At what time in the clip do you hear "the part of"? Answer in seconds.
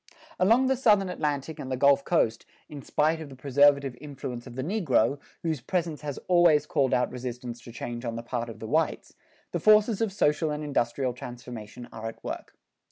8.15-8.57